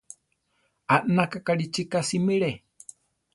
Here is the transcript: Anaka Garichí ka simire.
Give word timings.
Anaka 0.95 1.37
Garichí 1.45 1.81
ka 1.91 1.99
simire. 2.09 2.51